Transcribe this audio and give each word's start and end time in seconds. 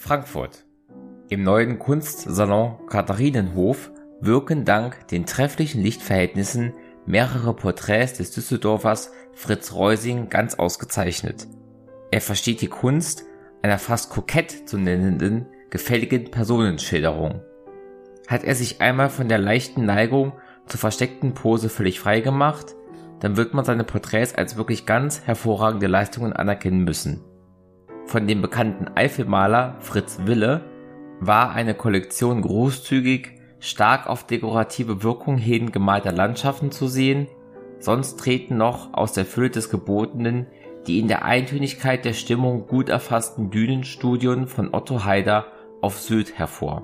Frankfurt. 0.00 0.64
Im 1.28 1.42
neuen 1.42 1.78
Kunstsalon 1.78 2.86
Katharinenhof 2.86 3.90
wirken 4.22 4.64
dank 4.64 5.06
den 5.08 5.26
trefflichen 5.26 5.82
Lichtverhältnissen 5.82 6.72
mehrere 7.04 7.54
Porträts 7.54 8.14
des 8.14 8.30
Düsseldorfers 8.30 9.12
Fritz 9.34 9.74
Reusing 9.74 10.30
ganz 10.30 10.54
ausgezeichnet. 10.54 11.46
Er 12.10 12.22
versteht 12.22 12.62
die 12.62 12.68
Kunst 12.68 13.24
einer 13.60 13.78
fast 13.78 14.08
kokett 14.08 14.66
zu 14.66 14.78
nennenden, 14.78 15.46
gefälligen 15.68 16.30
Personenschilderung. 16.30 17.42
Hat 18.26 18.42
er 18.42 18.54
sich 18.54 18.80
einmal 18.80 19.10
von 19.10 19.28
der 19.28 19.38
leichten 19.38 19.84
Neigung 19.84 20.32
zur 20.66 20.80
versteckten 20.80 21.34
Pose 21.34 21.68
völlig 21.68 22.00
frei 22.00 22.20
gemacht, 22.20 22.74
dann 23.20 23.36
wird 23.36 23.52
man 23.52 23.66
seine 23.66 23.84
Porträts 23.84 24.34
als 24.34 24.56
wirklich 24.56 24.86
ganz 24.86 25.20
hervorragende 25.26 25.88
Leistungen 25.88 26.32
anerkennen 26.32 26.84
müssen. 26.84 27.22
Von 28.10 28.26
dem 28.26 28.42
bekannten 28.42 28.88
Eifelmaler 28.96 29.76
Fritz 29.78 30.18
Wille 30.24 30.62
war 31.20 31.52
eine 31.52 31.74
Kollektion 31.74 32.42
großzügig, 32.42 33.38
stark 33.60 34.08
auf 34.08 34.26
dekorative 34.26 35.04
Wirkung 35.04 35.38
hin 35.38 35.70
gemalter 35.70 36.10
Landschaften 36.10 36.72
zu 36.72 36.88
sehen, 36.88 37.28
sonst 37.78 38.18
treten 38.18 38.56
noch 38.56 38.94
aus 38.94 39.12
der 39.12 39.24
Fülle 39.24 39.50
des 39.50 39.70
Gebotenen 39.70 40.48
die 40.86 40.98
in 40.98 41.06
der 41.06 41.24
Eintönigkeit 41.24 42.04
der 42.04 42.14
Stimmung 42.14 42.66
gut 42.66 42.88
erfassten 42.88 43.50
Dünenstudien 43.50 44.48
von 44.48 44.74
Otto 44.74 45.04
Haider 45.04 45.46
auf 45.80 46.00
Sylt 46.00 46.36
hervor 46.36 46.82